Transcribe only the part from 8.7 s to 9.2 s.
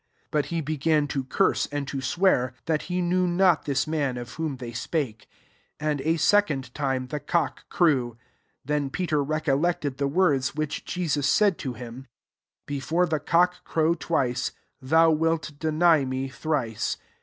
Pe